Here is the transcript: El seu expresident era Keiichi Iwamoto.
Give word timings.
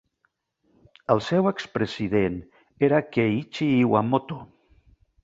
El 1.15 1.19
seu 1.25 1.49
expresident 1.51 2.39
era 2.87 3.03
Keiichi 3.17 3.69
Iwamoto. 3.75 4.39